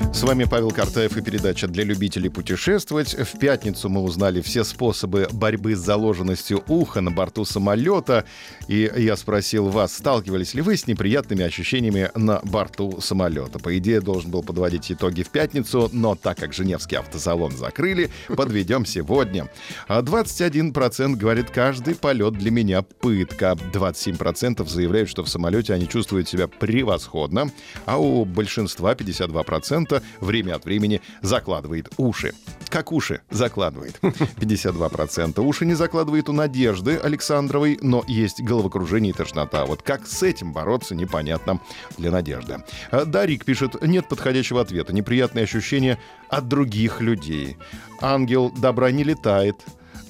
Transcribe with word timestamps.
С 0.00 0.22
вами 0.22 0.44
Павел 0.44 0.70
Картаев 0.70 1.16
и 1.16 1.22
передача 1.22 1.66
для 1.66 1.82
любителей 1.82 2.28
путешествовать. 2.28 3.14
В 3.14 3.38
пятницу 3.38 3.88
мы 3.88 4.00
узнали 4.00 4.40
все 4.40 4.62
способы 4.62 5.28
борьбы 5.32 5.74
с 5.74 5.80
заложенностью 5.80 6.62
уха 6.68 7.00
на 7.00 7.10
борту 7.10 7.44
самолета. 7.44 8.24
И 8.68 8.90
я 8.96 9.16
спросил 9.16 9.68
вас, 9.68 9.96
сталкивались 9.96 10.54
ли 10.54 10.62
вы 10.62 10.76
с 10.76 10.86
неприятными 10.86 11.44
ощущениями 11.44 12.10
на 12.14 12.40
борту 12.44 13.00
самолета? 13.00 13.58
По 13.58 13.76
идее, 13.76 14.00
должен 14.00 14.30
был 14.30 14.42
подводить 14.42 14.90
итоги 14.90 15.22
в 15.22 15.30
пятницу, 15.30 15.90
но 15.92 16.14
так 16.14 16.38
как 16.38 16.52
Женевский 16.52 16.96
автосалон 16.96 17.56
закрыли, 17.56 18.10
подведем 18.28 18.86
сегодня. 18.86 19.50
21% 19.88 21.16
говорит, 21.16 21.50
каждый 21.50 21.96
полет 21.96 22.34
для 22.34 22.52
меня 22.52 22.82
пытка. 22.82 23.56
27% 23.72 24.66
заявляют, 24.68 25.08
что 25.08 25.24
в 25.24 25.28
самолете 25.28 25.74
они 25.74 25.88
чувствуют 25.88 26.28
себя 26.28 26.46
превосходно, 26.46 27.50
а 27.84 27.98
у 27.98 28.24
большинства 28.24 28.94
52% 28.94 29.87
почему 29.88 30.02
время 30.20 30.54
от 30.54 30.64
времени 30.64 31.00
закладывает 31.22 31.88
уши. 31.96 32.34
Как 32.68 32.92
уши 32.92 33.22
закладывает? 33.30 33.98
52%. 34.02 35.40
Уши 35.40 35.66
не 35.66 35.74
закладывает 35.74 36.28
у 36.28 36.32
Надежды 36.32 36.96
Александровой, 36.96 37.78
но 37.80 38.04
есть 38.06 38.42
головокружение 38.42 39.10
и 39.10 39.16
тошнота. 39.16 39.64
Вот 39.64 39.82
как 39.82 40.06
с 40.06 40.22
этим 40.22 40.52
бороться, 40.52 40.94
непонятно 40.94 41.60
для 41.96 42.10
Надежды. 42.10 42.58
А 42.90 43.04
Дарик 43.04 43.44
пишет, 43.44 43.82
нет 43.82 44.08
подходящего 44.08 44.60
ответа. 44.60 44.92
Неприятные 44.92 45.44
ощущения 45.44 45.98
от 46.28 46.48
других 46.48 47.00
людей. 47.00 47.56
Ангел 48.00 48.50
добра 48.50 48.90
не 48.90 49.04
летает, 49.04 49.56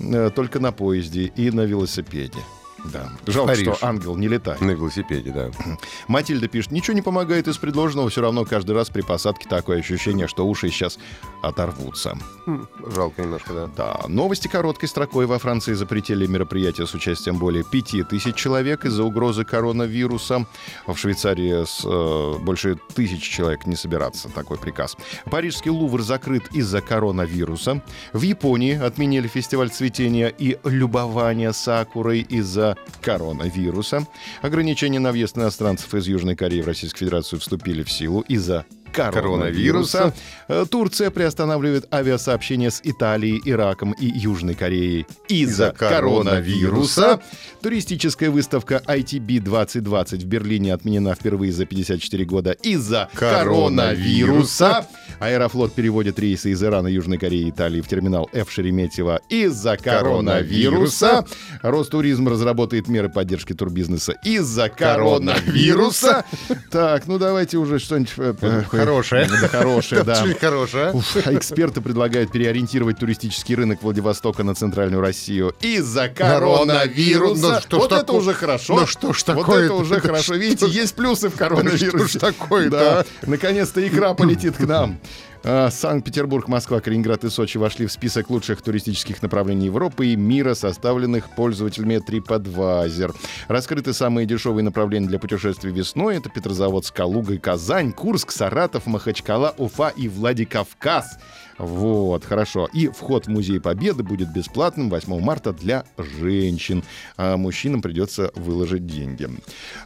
э, 0.00 0.30
только 0.34 0.60
на 0.60 0.72
поезде 0.72 1.26
и 1.36 1.50
на 1.50 1.62
велосипеде. 1.62 2.38
Да. 2.84 3.10
Жалко, 3.26 3.52
Париж. 3.52 3.76
что 3.76 3.86
ангел 3.86 4.16
не 4.16 4.28
летает. 4.28 4.60
На 4.60 4.70
велосипеде, 4.70 5.30
да. 5.30 5.50
Матильда 6.08 6.48
пишет, 6.48 6.72
ничего 6.72 6.94
не 6.94 7.02
помогает 7.02 7.48
из 7.48 7.58
предложенного, 7.58 8.08
все 8.08 8.20
равно 8.20 8.44
каждый 8.44 8.72
раз 8.72 8.88
при 8.90 9.02
посадке 9.02 9.48
такое 9.48 9.78
ощущение, 9.80 10.28
что 10.28 10.46
уши 10.46 10.70
сейчас 10.70 10.98
оторвутся. 11.42 12.16
Хм, 12.46 12.66
жалко 12.94 13.22
немножко, 13.22 13.52
да. 13.52 13.66
Да. 13.76 14.00
Новости 14.08 14.48
короткой 14.48 14.88
строкой. 14.88 15.26
Во 15.26 15.38
Франции 15.38 15.74
запретили 15.74 16.26
мероприятия 16.26 16.86
с 16.86 16.94
участием 16.94 17.38
более 17.38 17.64
пяти 17.64 18.02
тысяч 18.02 18.34
человек 18.36 18.84
из-за 18.84 19.02
угрозы 19.04 19.44
коронавируса. 19.44 20.46
В 20.86 20.96
Швейцарии 20.96 21.64
с, 21.64 21.82
э, 21.84 22.38
больше 22.38 22.78
тысячи 22.94 23.30
человек 23.30 23.66
не 23.66 23.76
собираться. 23.76 24.28
Такой 24.28 24.58
приказ. 24.58 24.96
Парижский 25.30 25.70
Лувр 25.70 26.02
закрыт 26.02 26.44
из-за 26.52 26.80
коронавируса. 26.80 27.82
В 28.12 28.22
Японии 28.22 28.74
отменили 28.78 29.26
фестиваль 29.28 29.70
цветения 29.70 30.28
и 30.28 30.58
любования 30.64 31.52
сакурой 31.52 32.20
из-за 32.20 32.67
коронавируса. 33.00 34.06
Ограничения 34.42 35.00
на 35.00 35.12
въезд 35.12 35.36
иностранцев 35.36 35.94
из 35.94 36.06
Южной 36.06 36.36
Кореи 36.36 36.60
в 36.60 36.66
Российскую 36.66 37.08
Федерацию 37.08 37.40
вступили 37.40 37.82
в 37.82 37.90
силу 37.90 38.20
из-за 38.22 38.66
коронавируса. 38.92 40.14
Э, 40.48 40.64
Турция 40.70 41.10
приостанавливает 41.10 41.92
авиасообщение 41.92 42.70
с 42.70 42.80
Италией, 42.82 43.40
Ираком 43.44 43.92
и 43.92 44.06
Южной 44.06 44.54
Кореей 44.54 45.06
из-за 45.28 45.72
коронавируса. 45.72 47.20
Туристическая 47.62 48.30
выставка 48.30 48.82
ITB 48.86 49.40
2020 49.40 50.22
в 50.22 50.26
Берлине 50.26 50.74
отменена 50.74 51.14
впервые 51.14 51.52
за 51.52 51.66
54 51.66 52.24
года 52.24 52.52
из-за 52.52 53.08
коронавируса. 53.14 54.86
Аэрофлот 55.20 55.74
переводит 55.74 56.18
рейсы 56.18 56.50
из 56.50 56.62
Ирана, 56.62 56.88
Южной 56.88 57.18
Кореи 57.18 57.46
и 57.46 57.50
Италии 57.50 57.80
в 57.80 57.88
терминал 57.88 58.28
F 58.32 58.50
Шереметьево 58.50 59.20
из-за 59.28 59.76
коронавируса. 59.76 61.24
Ростуризм 61.62 62.28
разработает 62.28 62.88
меры 62.88 63.08
поддержки 63.08 63.52
турбизнеса 63.52 64.14
из-за 64.24 64.68
коронавируса. 64.68 66.24
Так, 66.70 67.06
ну 67.06 67.18
давайте 67.18 67.58
уже 67.58 67.78
что-нибудь 67.78 68.12
э, 68.18 68.62
Хорошее. 68.88 69.28
Да, 69.28 69.48
хорошее, 69.48 70.02
да. 70.04 70.22
Очень 70.22 70.34
хорошее. 70.34 70.92
Эксперты 71.26 71.80
предлагают 71.80 72.32
переориентировать 72.32 72.98
туристический 72.98 73.54
рынок 73.54 73.82
Владивостока 73.82 74.42
на 74.42 74.54
центральную 74.54 75.00
Россию 75.02 75.54
из-за 75.60 76.08
коронавируса. 76.08 77.62
Ну, 77.70 77.78
вот 77.78 77.92
это 77.92 78.12
уже 78.12 78.32
хорошо. 78.32 78.80
Ну 78.80 78.86
что 78.86 79.12
ж 79.12 79.22
такое? 79.22 79.44
Вот 79.44 79.54
это 79.56 79.74
уже 79.74 80.00
хорошо. 80.00 80.34
Видите, 80.34 80.66
есть 80.66 80.94
плюсы 80.94 81.28
в 81.28 81.34
коронавирусе. 81.36 81.90
Что 81.90 82.06
ж 82.06 82.12
такое 82.12 82.70
Да. 82.70 83.04
Наконец-то 83.22 83.86
икра 83.86 84.14
полетит 84.14 84.56
к 84.56 84.60
нам. 84.60 84.98
А, 85.44 85.70
Санкт-Петербург, 85.70 86.48
Москва, 86.48 86.80
Калининград 86.80 87.24
и 87.24 87.30
Сочи 87.30 87.58
вошли 87.58 87.86
в 87.86 87.92
список 87.92 88.30
лучших 88.30 88.62
туристических 88.62 89.22
направлений 89.22 89.66
Европы 89.66 90.08
и 90.08 90.16
мира, 90.16 90.54
составленных 90.54 91.34
пользователями 91.34 91.96
TripAdvisor. 91.96 93.14
Раскрыты 93.48 93.92
самые 93.92 94.26
дешевые 94.26 94.64
направления 94.64 95.06
для 95.06 95.18
путешествий 95.18 95.72
весной. 95.72 96.16
Это 96.16 96.28
Петрозаводск, 96.28 96.94
Калуга 96.94 97.34
и 97.34 97.38
Казань, 97.38 97.92
Курск, 97.92 98.32
Саратов, 98.32 98.86
Махачкала, 98.86 99.54
Уфа 99.58 99.88
и 99.88 100.08
Владикавказ. 100.08 101.18
Вот, 101.58 102.24
хорошо. 102.24 102.68
И 102.72 102.88
вход 102.88 103.26
в 103.26 103.30
Музей 103.30 103.60
Победы 103.60 104.04
будет 104.04 104.32
бесплатным 104.32 104.88
8 104.88 105.20
марта 105.20 105.52
для 105.52 105.84
женщин. 105.98 106.84
А 107.16 107.36
мужчинам 107.36 107.82
придется 107.82 108.30
выложить 108.36 108.86
деньги. 108.86 109.28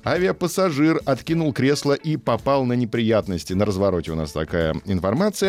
Авиапассажир 0.05 1.01
откинул 1.07 1.53
кресло 1.53 1.95
и 1.95 2.17
попал 2.19 2.67
на 2.67 2.75
неприятности. 2.75 3.55
На 3.55 3.65
развороте 3.65 4.13
у 4.13 4.15
нас 4.15 4.33
такая 4.33 4.77
информация. 4.85 5.42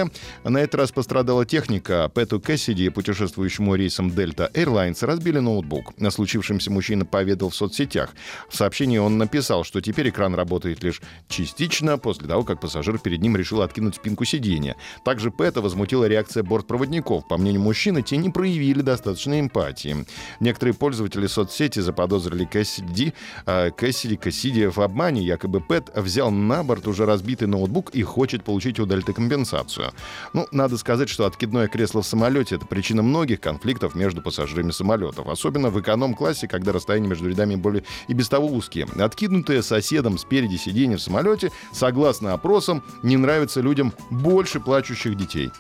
На 0.44 0.58
этот 0.58 0.76
раз 0.76 0.92
пострадала 0.92 1.46
техника. 1.46 2.10
Пэту 2.14 2.40
Кэссиди, 2.40 2.90
путешествующему 2.90 3.76
рейсом 3.76 4.10
Delta 4.10 4.52
Airlines, 4.54 5.06
разбили 5.06 5.40
ноутбук. 5.40 6.00
На 6.00 6.12
случившемся 6.12 6.72
мужчина 6.72 7.06
поведал 7.06 7.50
в 7.50 7.56
соцсетях. 7.56 8.14
В 8.50 8.56
сообщении 8.56 8.98
он 8.98 9.18
написал, 9.18 9.64
что 9.64 9.82
теперь 9.82 10.10
экран 10.10 10.36
работает 10.36 10.84
лишь 10.84 11.02
частично, 11.28 11.98
после 11.98 12.28
того, 12.28 12.44
как 12.44 12.60
пассажир 12.62 12.98
перед 13.00 13.22
ним 13.22 13.36
решил 13.36 13.62
откинуть 13.62 13.96
спинку 13.96 14.26
сиденья. 14.26 14.76
Также 15.06 15.32
Пэта 15.32 15.62
возмутила 15.62 16.06
реакция 16.06 16.44
бортпроводников. 16.44 17.28
По 17.28 17.38
мнению 17.38 17.62
мужчины, 17.62 18.02
те 18.02 18.18
не 18.18 18.30
проявили 18.30 18.82
достаточной 18.82 19.40
эмпатии. 19.40 20.06
Некоторые 20.40 20.74
пользователи 20.74 21.28
соцсети 21.28 21.80
заподозрили 21.80 22.46
Кэссиди, 22.46 23.14
э, 23.46 23.72
Кэссиди, 23.72 24.16
Кэссиди 24.16 24.68
в 24.68 24.80
обмане. 24.80 25.22
Якобы 25.22 25.62
Пэт 25.62 25.92
взял 25.96 26.32
на 26.32 26.64
борт 26.64 26.88
уже 26.88 27.06
разбитый 27.06 27.48
ноутбук 27.48 27.90
и 27.92 28.04
хочет 28.04 28.44
получить 28.44 28.80
у 28.80 28.86
Дельты 28.86 29.14
компенсацию. 29.14 29.83
Ну, 30.34 30.48
надо 30.52 30.78
сказать, 30.78 31.10
что 31.10 31.26
откидное 31.26 31.68
кресло 31.68 32.02
в 32.02 32.08
самолете— 32.08 32.56
это 32.58 32.66
причина 32.66 33.02
многих 33.02 33.42
конфликтов 33.42 33.96
между 33.96 34.22
пассажирами 34.22 34.72
самолетов. 34.72 35.28
Особенно 35.28 35.70
в 35.70 35.82
эконом-классе, 35.82 36.48
когда 36.48 36.72
расстояние 36.72 37.10
между 37.10 37.30
рядами 37.30 37.56
более 37.56 37.84
и 38.08 38.14
без 38.14 38.30
того 38.30 38.48
узкие. 38.48 38.88
Откинутое 38.98 39.62
соседом 39.62 40.18
спереди 40.18 40.56
сиденье 40.56 40.98
в 40.98 41.02
самолете, 41.02 41.52
согласно 41.72 42.34
опросам, 42.34 42.84
не 43.02 43.18
нравится 43.18 43.62
людям 43.62 43.94
больше 44.10 44.60
плачущих 44.60 45.16
детей. 45.18 45.52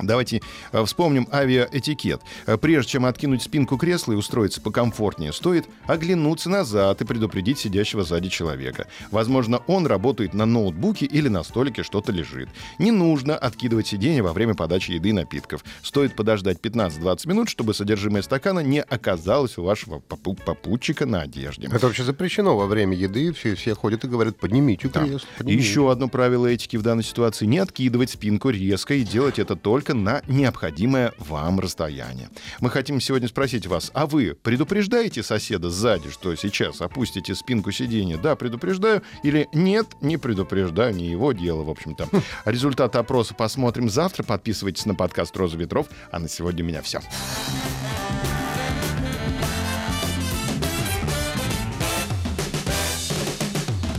Давайте 0.00 0.40
э, 0.72 0.84
вспомним 0.84 1.28
авиаэтикет. 1.32 2.20
Э, 2.46 2.56
прежде 2.56 2.92
чем 2.92 3.04
откинуть 3.04 3.42
спинку 3.42 3.76
кресла 3.76 4.12
и 4.12 4.16
устроиться 4.16 4.60
покомфортнее, 4.60 5.32
стоит 5.32 5.66
оглянуться 5.86 6.50
назад 6.50 7.00
и 7.00 7.04
предупредить 7.04 7.58
сидящего 7.58 8.04
сзади 8.04 8.28
человека. 8.28 8.86
Возможно, 9.10 9.58
он 9.66 9.86
работает 9.86 10.34
на 10.34 10.46
ноутбуке 10.46 11.06
или 11.06 11.28
на 11.28 11.42
столике 11.42 11.82
что-то 11.82 12.12
лежит. 12.12 12.48
Не 12.78 12.90
нужно 12.90 13.36
откидывать 13.36 13.86
сиденье 13.86 14.22
во 14.22 14.32
время 14.32 14.54
подачи 14.54 14.92
еды 14.92 15.10
и 15.10 15.12
напитков. 15.12 15.64
Стоит 15.82 16.14
подождать 16.14 16.58
15-20 16.60 17.28
минут, 17.28 17.48
чтобы 17.48 17.74
содержимое 17.74 18.22
стакана 18.22 18.60
не 18.60 18.80
оказалось 18.82 19.58
у 19.58 19.64
вашего 19.64 20.00
попу- 20.00 20.38
попутчика 20.44 21.06
на 21.06 21.22
одежде. 21.22 21.68
Это 21.68 21.86
вообще 21.86 22.04
запрещено 22.04 22.56
во 22.56 22.66
время 22.66 22.96
еды. 22.96 23.32
Все, 23.32 23.54
все 23.54 23.74
ходят 23.74 24.04
и 24.04 24.08
говорят, 24.08 24.36
поднимите 24.38 24.88
кресло. 24.88 25.28
Поднимите. 25.38 25.62
Еще 25.62 25.90
одно 25.90 26.08
правило 26.08 26.46
этики 26.46 26.76
в 26.76 26.82
данной 26.82 27.04
ситуации— 27.04 27.46
не 27.48 27.58
откидывать 27.58 28.10
спинку 28.10 28.50
резко 28.50 28.94
и 28.94 29.02
делать 29.02 29.38
это 29.38 29.56
только 29.56 29.87
на 29.94 30.22
необходимое 30.26 31.12
вам 31.18 31.60
расстояние. 31.60 32.28
Мы 32.60 32.70
хотим 32.70 33.00
сегодня 33.00 33.28
спросить 33.28 33.66
вас, 33.66 33.90
а 33.94 34.06
вы 34.06 34.34
предупреждаете 34.34 35.22
соседа 35.22 35.70
сзади, 35.70 36.10
что 36.10 36.34
сейчас 36.36 36.80
опустите 36.80 37.34
спинку 37.34 37.70
сиденья? 37.72 38.16
Да, 38.16 38.36
предупреждаю. 38.36 39.02
Или 39.22 39.48
нет, 39.52 39.86
не 40.00 40.16
предупреждаю, 40.16 40.94
не 40.94 41.06
его 41.06 41.32
дело, 41.32 41.62
в 41.62 41.70
общем-то. 41.70 42.08
Результат 42.44 42.96
опроса 42.96 43.34
посмотрим 43.34 43.90
завтра. 43.90 44.22
Подписывайтесь 44.22 44.86
на 44.86 44.94
подкаст 44.94 45.36
«Роза 45.36 45.56
ветров». 45.56 45.86
А 46.10 46.18
на 46.18 46.28
сегодня 46.28 46.64
у 46.64 46.68
меня 46.68 46.82
все. 46.82 47.00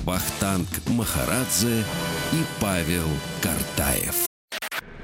Вахтанг 0.10 0.68
Махарадзе 0.88 1.84
и 2.34 2.44
Павел 2.60 3.08
Картаев. 3.42 4.29